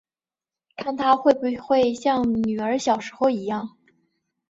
[0.77, 3.77] 看她会不会像女儿小时候一样